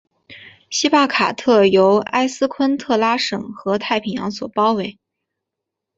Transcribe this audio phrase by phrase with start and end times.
[0.71, 4.97] 锡帕卡特由埃斯昆特拉省和太平洋所包围。